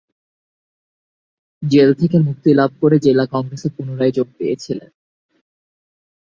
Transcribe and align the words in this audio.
Jail 1.63 1.89
থেকে 1.93 2.17
মুক্তিলাভ 2.19 2.69
করে 2.81 2.97
জেলা 2.99 3.25
কংগ্রেসে 3.33 3.69
পূনরায় 3.75 4.13
যোগ 4.17 4.27
দিয়েছিলেন। 4.37 4.91